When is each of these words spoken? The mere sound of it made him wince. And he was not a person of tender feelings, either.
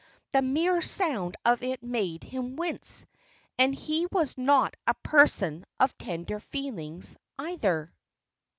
The 0.31 0.41
mere 0.41 0.81
sound 0.81 1.35
of 1.45 1.61
it 1.61 1.83
made 1.83 2.23
him 2.23 2.55
wince. 2.55 3.05
And 3.59 3.75
he 3.75 4.07
was 4.11 4.35
not 4.35 4.75
a 4.87 4.95
person 5.03 5.63
of 5.79 5.95
tender 5.99 6.39
feelings, 6.39 7.15
either. 7.37 7.93